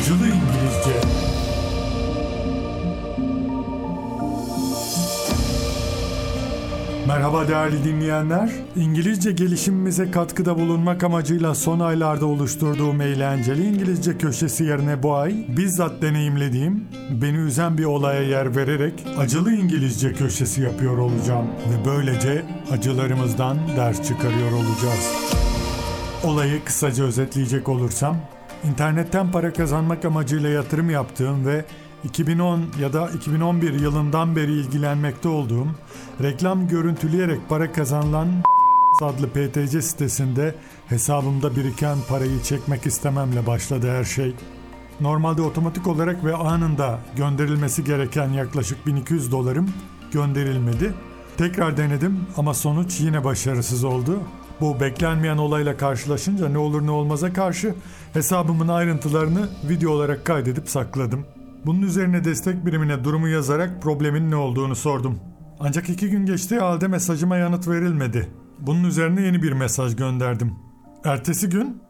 Acılı 0.00 0.26
İngilizce 0.26 1.00
Merhaba 7.06 7.48
değerli 7.48 7.84
dinleyenler. 7.84 8.50
İngilizce 8.76 9.32
gelişimimize 9.32 10.10
katkıda 10.10 10.58
bulunmak 10.58 11.04
amacıyla 11.04 11.54
son 11.54 11.80
aylarda 11.80 12.26
oluşturduğum 12.26 13.00
eğlenceli 13.00 13.66
İngilizce 13.66 14.18
köşesi 14.18 14.64
yerine 14.64 15.02
bu 15.02 15.14
ay 15.14 15.34
bizzat 15.56 16.02
deneyimlediğim, 16.02 16.88
beni 17.22 17.36
üzen 17.36 17.78
bir 17.78 17.84
olaya 17.84 18.22
yer 18.22 18.56
vererek 18.56 19.06
acılı 19.18 19.52
İngilizce 19.52 20.12
köşesi 20.12 20.62
yapıyor 20.62 20.98
olacağım 20.98 21.46
ve 21.46 21.86
böylece 21.86 22.44
acılarımızdan 22.72 23.58
ders 23.76 24.08
çıkarıyor 24.08 24.52
olacağız. 24.52 25.12
Olayı 26.24 26.64
kısaca 26.64 27.04
özetleyecek 27.04 27.68
olursam, 27.68 28.16
internetten 28.64 29.30
para 29.30 29.52
kazanmak 29.52 30.04
amacıyla 30.04 30.48
yatırım 30.48 30.90
yaptığım 30.90 31.46
ve 31.46 31.64
2010 32.04 32.64
ya 32.80 32.92
da 32.92 33.08
2011 33.08 33.80
yılından 33.80 34.36
beri 34.36 34.52
ilgilenmekte 34.52 35.28
olduğum 35.28 35.66
reklam 36.22 36.68
görüntüleyerek 36.68 37.48
para 37.48 37.72
kazanılan 37.72 38.28
adlı 39.02 39.28
PTC 39.28 39.82
sitesinde 39.82 40.54
hesabımda 40.86 41.56
biriken 41.56 41.98
parayı 42.08 42.42
çekmek 42.42 42.86
istememle 42.86 43.46
başladı 43.46 43.90
her 43.98 44.04
şey. 44.04 44.34
Normalde 45.00 45.42
otomatik 45.42 45.86
olarak 45.86 46.24
ve 46.24 46.36
anında 46.36 46.98
gönderilmesi 47.16 47.84
gereken 47.84 48.28
yaklaşık 48.28 48.86
1200 48.86 49.32
dolarım 49.32 49.70
gönderilmedi. 50.12 50.94
Tekrar 51.36 51.76
denedim 51.76 52.20
ama 52.36 52.54
sonuç 52.54 53.00
yine 53.00 53.24
başarısız 53.24 53.84
oldu. 53.84 54.20
Bu 54.60 54.80
beklenmeyen 54.80 55.36
olayla 55.38 55.76
karşılaşınca 55.76 56.48
ne 56.48 56.58
olur 56.58 56.86
ne 56.86 56.90
olmaza 56.90 57.32
karşı 57.32 57.74
hesabımın 58.12 58.68
ayrıntılarını 58.68 59.48
video 59.68 59.90
olarak 59.90 60.24
kaydedip 60.24 60.68
sakladım. 60.68 61.26
Bunun 61.66 61.82
üzerine 61.82 62.24
destek 62.24 62.66
birimine 62.66 63.04
durumu 63.04 63.28
yazarak 63.28 63.82
problemin 63.82 64.30
ne 64.30 64.36
olduğunu 64.36 64.76
sordum. 64.76 65.18
Ancak 65.60 65.88
iki 65.88 66.10
gün 66.10 66.26
geçtiği 66.26 66.60
halde 66.60 66.88
mesajıma 66.88 67.36
yanıt 67.36 67.68
verilmedi. 67.68 68.28
Bunun 68.58 68.84
üzerine 68.84 69.22
yeni 69.22 69.42
bir 69.42 69.52
mesaj 69.52 69.96
gönderdim. 69.96 70.52
Ertesi 71.04 71.48
gün 71.48 71.82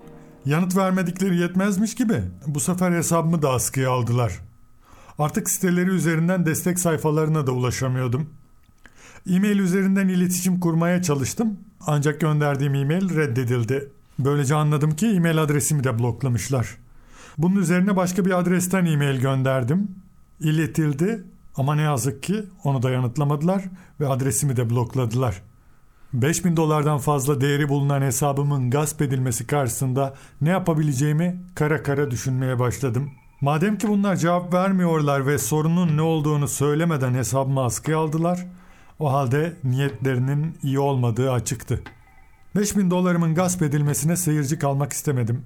yanıt 0.44 0.76
vermedikleri 0.76 1.36
yetmezmiş 1.36 1.94
gibi 1.94 2.22
bu 2.46 2.60
sefer 2.60 2.92
hesabımı 2.92 3.42
da 3.42 3.50
askıya 3.50 3.90
aldılar. 3.90 4.40
Artık 5.18 5.50
siteleri 5.50 5.90
üzerinden 5.90 6.46
destek 6.46 6.78
sayfalarına 6.78 7.46
da 7.46 7.52
ulaşamıyordum. 7.52 8.30
E-mail 9.26 9.58
üzerinden 9.58 10.08
iletişim 10.08 10.60
kurmaya 10.60 11.02
çalıştım 11.02 11.58
ancak 11.86 12.20
gönderdiğim 12.20 12.74
e-mail 12.74 13.16
reddedildi. 13.16 13.88
Böylece 14.18 14.54
anladım 14.54 14.90
ki 14.90 15.06
e-mail 15.06 15.42
adresimi 15.42 15.84
de 15.84 15.98
bloklamışlar. 15.98 16.76
Bunun 17.38 17.56
üzerine 17.56 17.96
başka 17.96 18.24
bir 18.24 18.38
adresten 18.38 18.86
e-mail 18.86 19.20
gönderdim. 19.20 19.88
İletildi 20.40 21.24
ama 21.56 21.74
ne 21.74 21.82
yazık 21.82 22.22
ki 22.22 22.44
onu 22.64 22.82
da 22.82 22.90
yanıtlamadılar 22.90 23.64
ve 24.00 24.08
adresimi 24.08 24.56
de 24.56 24.70
blokladılar. 24.70 25.42
5000 26.12 26.56
dolardan 26.56 26.98
fazla 26.98 27.40
değeri 27.40 27.68
bulunan 27.68 28.02
hesabımın 28.02 28.70
gasp 28.70 29.02
edilmesi 29.02 29.46
karşısında 29.46 30.14
ne 30.40 30.48
yapabileceğimi 30.48 31.40
kara 31.54 31.82
kara 31.82 32.10
düşünmeye 32.10 32.58
başladım. 32.58 33.10
Madem 33.40 33.78
ki 33.78 33.88
bunlar 33.88 34.16
cevap 34.16 34.54
vermiyorlar 34.54 35.26
ve 35.26 35.38
sorunun 35.38 35.96
ne 35.96 36.02
olduğunu 36.02 36.48
söylemeden 36.48 37.14
hesabımı 37.14 37.64
askıya 37.64 37.98
aldılar, 37.98 38.46
o 39.00 39.12
halde 39.12 39.52
niyetlerinin 39.64 40.56
iyi 40.62 40.78
olmadığı 40.78 41.32
açıktı. 41.32 41.80
5000 42.56 42.90
dolarımın 42.90 43.34
gasp 43.34 43.62
edilmesine 43.62 44.16
seyirci 44.16 44.58
kalmak 44.58 44.92
istemedim. 44.92 45.44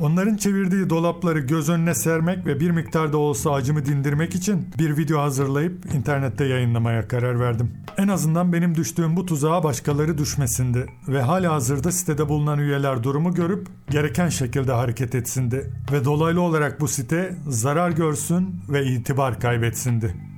Onların 0.00 0.36
çevirdiği 0.36 0.90
dolapları 0.90 1.38
göz 1.38 1.68
önüne 1.68 1.94
sermek 1.94 2.46
ve 2.46 2.60
bir 2.60 2.70
miktarda 2.70 3.18
olsa 3.18 3.52
acımı 3.52 3.86
dindirmek 3.86 4.34
için 4.34 4.68
bir 4.78 4.96
video 4.96 5.20
hazırlayıp 5.20 5.94
internette 5.94 6.44
yayınlamaya 6.44 7.08
karar 7.08 7.40
verdim. 7.40 7.70
En 7.98 8.08
azından 8.08 8.52
benim 8.52 8.74
düştüğüm 8.74 9.16
bu 9.16 9.26
tuzağa 9.26 9.64
başkaları 9.64 10.18
düşmesindi 10.18 10.86
ve 11.08 11.22
hala 11.22 11.52
hazırda 11.52 11.92
sitede 11.92 12.28
bulunan 12.28 12.58
üyeler 12.58 13.02
durumu 13.02 13.34
görüp 13.34 13.66
gereken 13.90 14.28
şekilde 14.28 14.72
hareket 14.72 15.14
etsindi 15.14 15.70
ve 15.92 16.04
dolaylı 16.04 16.40
olarak 16.40 16.80
bu 16.80 16.88
site 16.88 17.36
zarar 17.48 17.90
görsün 17.90 18.54
ve 18.68 18.86
itibar 18.86 19.40
kaybetsindi. 19.40 20.31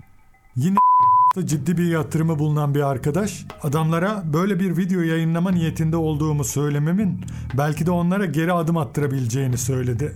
Ciddi 1.43 1.78
bir 1.78 1.87
yatırımı 1.87 2.39
bulunan 2.39 2.75
bir 2.75 2.81
arkadaş 2.81 3.47
adamlara 3.62 4.22
böyle 4.33 4.61
bir 4.61 4.77
video 4.77 5.00
yayınlama 5.00 5.50
niyetinde 5.50 5.97
olduğumu 5.97 6.45
söylememin 6.45 7.21
belki 7.59 7.87
de 7.87 7.91
onlara 7.91 8.25
geri 8.25 8.53
adım 8.53 8.77
attırabileceğini 8.77 9.59
söyledi. 9.59 10.12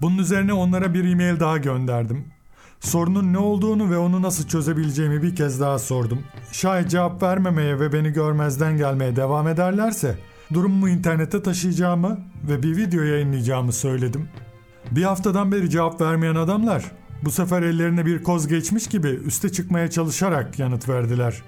Bunun 0.00 0.18
üzerine 0.18 0.52
onlara 0.52 0.94
bir 0.94 1.04
e-mail 1.04 1.40
daha 1.40 1.56
gönderdim. 1.58 2.24
Sorunun 2.80 3.32
ne 3.32 3.38
olduğunu 3.38 3.90
ve 3.90 3.98
onu 3.98 4.22
nasıl 4.22 4.48
çözebileceğimi 4.48 5.22
bir 5.22 5.36
kez 5.36 5.60
daha 5.60 5.78
sordum. 5.78 6.18
Şayet 6.52 6.90
cevap 6.90 7.22
vermemeye 7.22 7.80
ve 7.80 7.92
beni 7.92 8.10
görmezden 8.10 8.76
gelmeye 8.76 9.16
devam 9.16 9.48
ederlerse 9.48 10.18
durumumu 10.54 10.88
internete 10.88 11.42
taşıyacağımı 11.42 12.18
ve 12.48 12.62
bir 12.62 12.76
video 12.76 13.02
yayınlayacağımı 13.02 13.72
söyledim. 13.72 14.28
Bir 14.90 15.02
haftadan 15.02 15.52
beri 15.52 15.70
cevap 15.70 16.00
vermeyen 16.00 16.34
adamlar 16.34 16.92
bu 17.24 17.30
sefer 17.30 17.62
ellerine 17.62 18.06
bir 18.06 18.22
koz 18.22 18.48
geçmiş 18.48 18.86
gibi 18.86 19.08
üste 19.08 19.52
çıkmaya 19.52 19.90
çalışarak 19.90 20.58
yanıt 20.58 20.88
verdiler. 20.88 21.42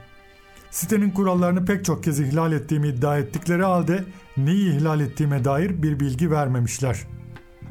Sitenin 0.71 1.11
kurallarını 1.11 1.65
pek 1.65 1.85
çok 1.85 2.05
kez 2.05 2.21
ihlal 2.21 2.53
ettiğimi 2.53 2.89
iddia 2.89 3.19
ettikleri 3.19 3.63
halde 3.63 4.05
neyi 4.37 4.77
ihlal 4.77 5.01
ettiğime 5.01 5.45
dair 5.45 5.83
bir 5.83 6.01
bilgi 6.01 6.31
vermemişler. 6.31 7.07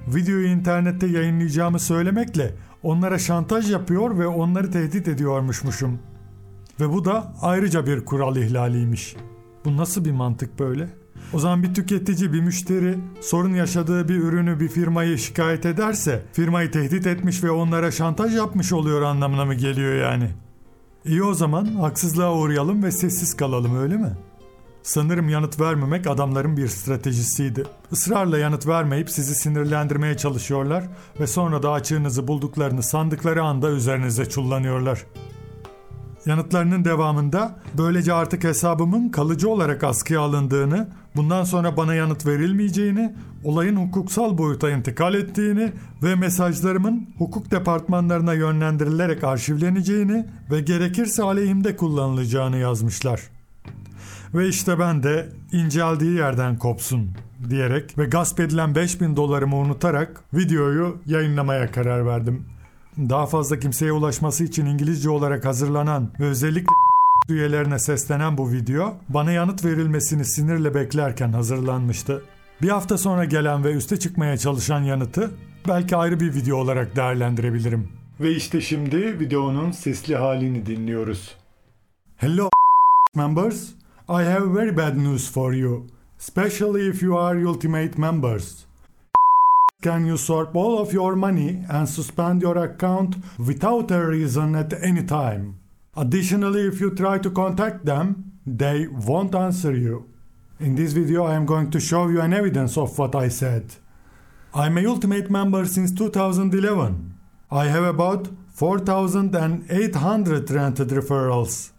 Videoyu 0.08 0.48
internette 0.48 1.08
yayınlayacağımı 1.08 1.80
söylemekle 1.80 2.56
onlara 2.84 3.20
şantaj 3.20 3.72
yapıyor 3.72 4.20
ve 4.20 4.28
onları 4.28 4.72
tehdit 4.72 5.08
ediyormuşmuşum. 5.08 6.00
Ve 6.80 6.90
bu 6.90 7.06
da 7.06 7.34
ayrıca 7.42 7.86
bir 7.86 8.06
kural 8.06 8.36
ihlaliymiş. 8.36 9.16
Bu 9.66 9.78
nasıl 9.78 10.06
bir 10.06 10.12
mantık 10.12 10.60
böyle? 10.60 10.90
O 11.34 11.40
zaman 11.40 11.64
bir 11.64 11.74
tüketici, 11.74 12.34
bir 12.34 12.42
müşteri 12.42 12.98
sorun 13.22 13.54
yaşadığı 13.54 14.08
bir 14.08 14.16
ürünü 14.16 14.60
bir 14.60 14.68
firmayı 14.68 15.18
şikayet 15.18 15.66
ederse 15.66 16.22
firmayı 16.34 16.72
tehdit 16.72 17.08
etmiş 17.08 17.44
ve 17.44 17.52
onlara 17.52 17.92
şantaj 17.92 18.36
yapmış 18.36 18.74
oluyor 18.74 19.02
anlamına 19.02 19.46
mı 19.46 19.54
geliyor 19.54 19.96
yani? 19.96 20.30
İyi 21.06 21.24
o 21.24 21.34
zaman 21.34 21.66
haksızlığa 21.66 22.36
uğrayalım 22.36 22.84
ve 22.84 22.92
sessiz 22.92 23.38
kalalım 23.38 23.78
öyle 23.78 23.98
mi? 23.98 24.12
Sanırım 24.84 25.30
yanıt 25.30 25.60
vermemek 25.60 26.08
adamların 26.08 26.58
bir 26.58 26.68
stratejisiydi. 26.68 27.64
Israrla 27.92 28.38
yanıt 28.38 28.68
vermeyip 28.68 29.10
sizi 29.10 29.36
sinirlendirmeye 29.36 30.18
çalışıyorlar 30.18 30.84
ve 31.20 31.28
sonra 31.28 31.64
da 31.64 31.72
açığınızı 31.72 32.28
bulduklarını 32.28 32.84
sandıkları 32.84 33.44
anda 33.44 33.70
üzerinize 33.70 34.30
çullanıyorlar. 34.30 35.06
Yanıtlarının 36.26 36.86
devamında 36.86 37.56
böylece 37.78 38.14
artık 38.14 38.44
hesabımın 38.44 39.10
kalıcı 39.10 39.50
olarak 39.50 39.84
askıya 39.84 40.22
alındığını, 40.22 40.88
bundan 41.16 41.44
sonra 41.44 41.78
bana 41.78 41.96
yanıt 41.96 42.26
verilmeyeceğini, 42.26 43.14
olayın 43.44 43.76
hukuksal 43.76 44.38
boyuta 44.38 44.70
intikal 44.70 45.14
ettiğini 45.14 45.72
ve 46.04 46.16
mesajlarımın 46.16 47.10
hukuk 47.18 47.52
departmanlarına 47.52 48.34
yönlendirilerek 48.34 49.24
arşivleneceğini 49.24 50.26
ve 50.52 50.62
gerekirse 50.62 51.24
aleyhimde 51.24 51.76
kullanılacağını 51.76 52.58
yazmışlar. 52.58 53.22
Ve 54.34 54.48
işte 54.48 54.80
ben 54.80 55.04
de 55.04 55.30
inceldiği 55.52 56.18
yerden 56.18 56.58
kopsun 56.58 57.10
diyerek 57.50 57.98
ve 57.98 58.06
gasp 58.06 58.40
edilen 58.40 58.76
5000 58.76 59.16
dolarımı 59.16 59.56
unutarak 59.56 60.22
videoyu 60.34 60.98
yayınlamaya 61.06 61.72
karar 61.72 62.06
verdim. 62.06 62.46
Daha 63.00 63.26
fazla 63.26 63.60
kimseye 63.60 63.92
ulaşması 63.92 64.44
için 64.44 64.66
İngilizce 64.66 65.10
olarak 65.10 65.46
hazırlanan 65.46 66.12
ve 66.20 66.26
özellikle 66.26 66.76
üyelerine 67.30 67.80
seslenen 67.80 68.38
bu 68.38 68.52
video 68.52 68.98
bana 69.10 69.32
yanıt 69.32 69.66
verilmesini 69.66 70.26
sinirle 70.26 70.76
beklerken 70.76 71.34
hazırlanmıştı. 71.34 72.24
Bir 72.62 72.70
hafta 72.70 72.98
sonra 72.98 73.26
gelen 73.26 73.64
ve 73.64 73.72
üste 73.72 74.00
çıkmaya 74.00 74.38
çalışan 74.38 74.82
yanıtı 74.82 75.32
belki 75.68 75.96
ayrı 75.96 76.20
bir 76.20 76.34
video 76.34 76.58
olarak 76.58 76.96
değerlendirebilirim. 76.96 77.88
Ve 78.20 78.32
işte 78.32 78.62
şimdi 78.62 79.20
videonun 79.20 79.72
sesli 79.72 80.16
halini 80.16 80.66
dinliyoruz. 80.66 81.36
Hello 82.18 82.50
members. 83.16 83.70
I 84.10 84.24
have 84.24 84.56
very 84.56 84.78
bad 84.78 84.98
news 84.98 85.32
for 85.32 85.54
you. 85.54 85.84
Especially 86.20 86.90
if 86.90 87.04
you 87.04 87.20
are 87.20 87.46
Ultimate 87.46 87.92
members. 87.98 88.69
Can 89.82 90.06
usurp 90.06 90.58
all 90.58 90.80
of 90.80 90.92
your 90.92 91.16
money 91.16 91.64
and 91.70 91.88
suspend 91.88 92.42
your 92.42 92.58
account 92.58 93.16
without 93.38 93.90
a 93.92 94.06
reason 94.06 94.54
at 94.56 94.74
any 94.84 95.04
time. 95.04 95.58
Additionally, 95.96 96.68
if 96.68 96.82
you 96.82 96.94
try 96.94 97.18
to 97.18 97.32
contact 97.32 97.86
them, 97.86 98.34
they 98.46 98.88
won't 98.88 99.34
answer 99.34 99.74
you. 99.74 100.10
In 100.60 100.76
this 100.76 100.92
video, 100.92 101.24
I 101.24 101.36
am 101.36 101.46
going 101.46 101.72
to 101.72 101.80
show 101.80 102.10
you 102.10 102.20
an 102.20 102.34
evidence 102.34 102.78
of 102.78 103.00
what 103.00 103.16
I 103.16 103.30
said. 103.30 103.76
I'm 104.54 104.78
a 104.78 104.86
Ultimate 104.86 105.32
member 105.32 105.66
since 105.66 105.94
2011. 105.94 107.18
I 107.50 107.68
have 107.68 107.86
about 107.86 108.28
4,800 108.52 110.52
rented 110.52 110.90
referrals. 110.90 111.72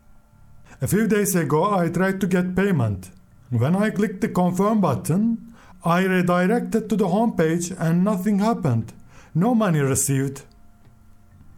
A 0.80 0.86
few 0.86 1.06
days 1.06 1.34
ago, 1.34 1.74
I 1.74 1.90
tried 1.90 2.22
to 2.22 2.26
get 2.26 2.56
payment. 2.56 3.10
When 3.50 3.76
I 3.76 3.90
clicked 3.90 4.22
the 4.22 4.30
confirm 4.30 4.80
button, 4.80 5.49
I 5.84 6.04
redirected 6.04 6.90
to 6.90 6.96
the 6.96 7.08
homepage 7.08 7.74
and 7.78 8.04
nothing 8.04 8.38
happened. 8.40 8.92
No 9.34 9.54
money 9.54 9.80
received. 9.80 10.42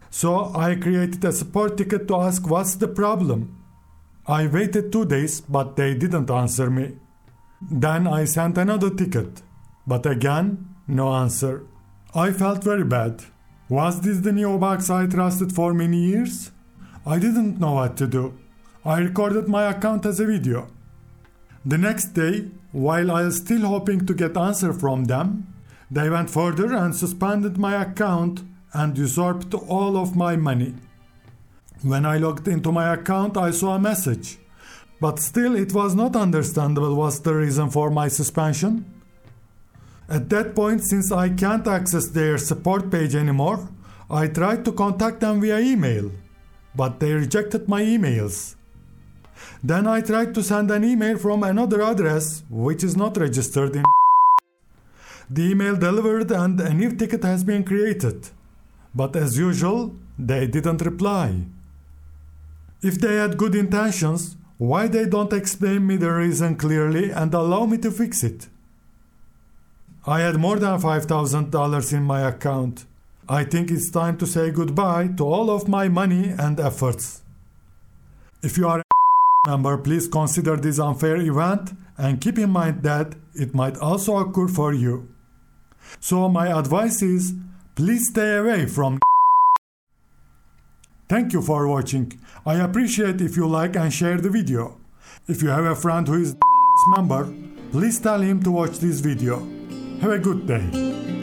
So 0.09 0.55
I 0.55 0.75
created 0.75 1.25
a 1.25 1.31
support 1.31 1.77
ticket 1.77 2.07
to 2.07 2.15
ask 2.17 2.47
what's 2.47 2.75
the 2.75 2.87
problem. 2.87 3.59
I 4.25 4.47
waited 4.47 4.91
two 4.91 5.05
days, 5.05 5.41
but 5.41 5.75
they 5.75 5.93
didn't 5.95 6.31
answer 6.31 6.69
me. 6.69 6.97
Then 7.61 8.07
I 8.07 8.23
sent 8.25 8.57
another 8.57 8.89
ticket, 8.89 9.41
but 9.85 10.05
again, 10.05 10.69
no 10.87 11.13
answer. 11.13 11.65
I 12.15 12.31
felt 12.31 12.63
very 12.63 12.85
bad. 12.85 13.23
Was 13.67 14.01
this 14.01 14.19
the 14.19 14.31
new 14.31 14.57
box 14.57 14.89
I 14.89 15.07
trusted 15.07 15.51
for 15.51 15.73
many 15.73 15.97
years? 15.97 16.51
I 17.05 17.19
didn't 17.19 17.59
know 17.59 17.73
what 17.73 17.97
to 17.97 18.07
do. 18.07 18.37
I 18.85 18.99
recorded 18.99 19.47
my 19.47 19.63
account 19.69 20.05
as 20.05 20.19
a 20.19 20.25
video. 20.25 20.67
The 21.65 21.77
next 21.77 22.07
day, 22.13 22.51
while 22.73 23.09
I 23.09 23.23
was 23.23 23.37
still 23.37 23.61
hoping 23.61 24.05
to 24.05 24.13
get 24.13 24.35
answer 24.35 24.73
from 24.73 25.05
them, 25.05 25.47
they 25.89 26.09
went 26.09 26.29
further 26.29 26.73
and 26.73 26.93
suspended 26.93 27.57
my 27.57 27.81
account 27.81 28.41
and 28.73 28.97
usurped 28.97 29.53
all 29.53 29.95
of 29.95 30.15
my 30.15 30.35
money. 30.35 30.73
When 31.81 32.05
I 32.05 32.17
logged 32.17 32.47
into 32.47 32.71
my 32.71 32.93
account, 32.93 33.37
I 33.37 33.51
saw 33.51 33.75
a 33.75 33.79
message. 33.79 34.39
But 34.99 35.19
still, 35.19 35.55
it 35.55 35.73
was 35.73 35.95
not 35.95 36.15
understandable 36.15 36.95
what's 36.95 37.19
the 37.19 37.35
reason 37.35 37.69
for 37.69 37.89
my 37.89 38.07
suspension. 38.07 38.85
At 40.09 40.29
that 40.29 40.55
point, 40.55 40.83
since 40.83 41.11
I 41.11 41.29
can't 41.29 41.67
access 41.67 42.07
their 42.07 42.37
support 42.37 42.91
page 42.91 43.15
anymore, 43.15 43.69
I 44.09 44.27
tried 44.27 44.65
to 44.65 44.71
contact 44.71 45.21
them 45.21 45.39
via 45.39 45.59
email, 45.59 46.11
but 46.75 46.99
they 46.99 47.13
rejected 47.13 47.69
my 47.69 47.81
emails. 47.81 48.55
Then 49.63 49.87
I 49.87 50.01
tried 50.01 50.33
to 50.35 50.43
send 50.43 50.71
an 50.71 50.83
email 50.83 51.17
from 51.17 51.43
another 51.43 51.81
address 51.81 52.43
which 52.49 52.83
is 52.83 52.97
not 52.97 53.17
registered 53.17 53.75
in. 53.75 53.83
The 55.29 55.51
email 55.51 55.75
delivered 55.75 56.31
and 56.31 56.59
a 56.59 56.73
new 56.73 56.91
ticket 56.95 57.23
has 57.23 57.43
been 57.43 57.63
created. 57.63 58.29
But 58.93 59.15
as 59.15 59.37
usual, 59.37 59.95
they 60.19 60.47
didn't 60.47 60.81
reply. 60.81 61.45
If 62.81 62.99
they 62.99 63.15
had 63.15 63.37
good 63.37 63.55
intentions, 63.55 64.35
why 64.57 64.87
they 64.87 65.05
don't 65.05 65.33
explain 65.33 65.87
me 65.87 65.95
the 65.95 66.11
reason 66.11 66.55
clearly 66.55 67.11
and 67.11 67.33
allow 67.33 67.65
me 67.65 67.77
to 67.79 67.91
fix 67.91 68.23
it? 68.23 68.47
I 70.05 70.19
had 70.19 70.35
more 70.37 70.59
than 70.59 70.79
$5,000 70.79 71.93
in 71.93 72.03
my 72.03 72.21
account. 72.27 72.85
I 73.27 73.45
think 73.45 73.71
it's 73.71 73.89
time 73.89 74.17
to 74.17 74.27
say 74.27 74.51
goodbye 74.51 75.07
to 75.17 75.23
all 75.23 75.49
of 75.49 75.69
my 75.69 75.87
money 75.87 76.35
and 76.37 76.59
efforts. 76.59 77.21
If 78.41 78.57
you 78.57 78.67
are 78.67 78.83
member, 79.45 79.77
please 79.77 80.07
consider 80.07 80.55
this 80.55 80.79
unfair 80.79 81.17
event 81.17 81.71
and 81.97 82.21
keep 82.21 82.39
in 82.39 82.49
mind 82.49 82.83
that 82.83 83.15
it 83.35 83.53
might 83.53 83.77
also 83.77 84.17
occur 84.17 84.47
for 84.47 84.73
you. 84.73 85.09
So 85.99 86.29
my 86.29 86.47
advice 86.47 87.01
is 87.01 87.33
please 87.75 88.09
stay 88.09 88.37
away 88.37 88.65
from 88.67 88.99
Thank 91.09 91.33
you 91.33 91.41
for 91.41 91.67
watching. 91.67 92.19
I 92.45 92.55
appreciate 92.55 93.21
if 93.21 93.35
you 93.35 93.47
like 93.47 93.75
and 93.75 93.93
share 93.93 94.17
the 94.17 94.29
video. 94.29 94.79
If 95.27 95.43
you 95.43 95.49
have 95.49 95.65
a 95.65 95.75
friend 95.75 96.07
who 96.07 96.21
is 96.21 96.31
a 96.33 96.97
member, 96.97 97.31
please 97.71 97.99
tell 97.99 98.21
him 98.21 98.41
to 98.43 98.51
watch 98.51 98.79
this 98.79 98.99
video. 99.01 99.39
Have 99.99 100.11
a 100.11 100.19
good 100.19 100.47
day. 100.47 101.22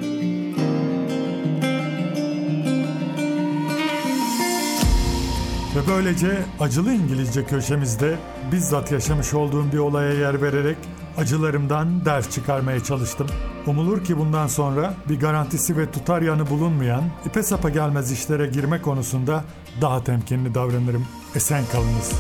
Ve 5.77 5.81
böylece 5.89 6.43
acılı 6.61 6.93
İngilizce 6.93 7.45
köşemizde 7.45 8.17
bizzat 8.53 8.93
yaşamış 8.93 9.35
olduğum 9.35 9.73
bir 9.73 9.79
olaya 9.79 10.13
yer 10.13 10.43
vererek 10.43 10.77
acılarımdan 11.17 12.05
ders 12.05 12.31
çıkarmaya 12.31 12.85
çalıştım. 12.85 13.27
Umulur 13.67 14.05
ki 14.05 14.19
bundan 14.19 14.47
sonra 14.47 14.95
bir 15.09 15.21
garantisi 15.21 15.77
ve 15.77 15.91
tutar 15.91 16.23
yanı 16.23 16.51
bulunmayan 16.51 17.05
ipe 17.27 17.43
sapa 17.43 17.71
gelmez 17.71 18.13
işlere 18.13 18.47
girme 18.47 18.83
konusunda 18.83 19.45
daha 19.81 20.05
temkinli 20.05 20.55
davranırım. 20.55 21.07
Esen 21.35 21.65
kalınız. 21.73 22.13